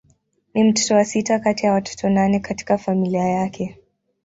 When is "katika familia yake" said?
2.39-3.77